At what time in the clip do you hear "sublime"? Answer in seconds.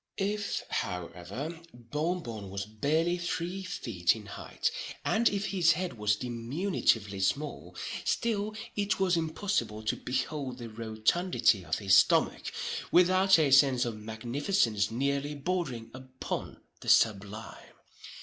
16.89-17.75